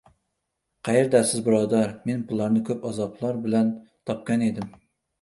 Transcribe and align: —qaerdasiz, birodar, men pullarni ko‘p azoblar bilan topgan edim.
—qaerdasiz, 0.89 1.43
birodar, 1.49 1.93
men 2.11 2.25
pullarni 2.33 2.65
ko‘p 2.73 2.91
azoblar 2.95 3.41
bilan 3.47 3.73
topgan 4.11 4.51
edim. 4.53 4.79